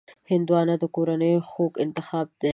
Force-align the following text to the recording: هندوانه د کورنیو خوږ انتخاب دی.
هندوانه 0.31 0.75
د 0.79 0.83
کورنیو 0.95 1.45
خوږ 1.49 1.73
انتخاب 1.85 2.27
دی. 2.41 2.49